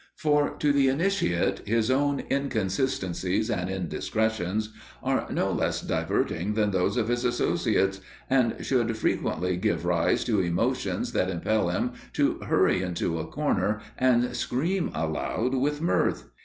[0.15, 6.97] For, to the initiate, his own inconsistencies and indiscretions are no less diverting than those
[6.97, 12.81] of his associates, and should frequently give rise to emotions that impel him to hurry
[12.81, 16.31] into a corner and scream aloud with mirth.